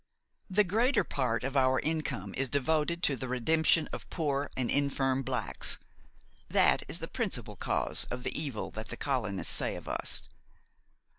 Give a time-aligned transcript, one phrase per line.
[0.49, 5.21] The greater part of our income is devoted to the redemption of poor and infirm
[5.21, 5.77] blacks.
[6.49, 10.23] That is the principle cause of the evil that the colonists say of us.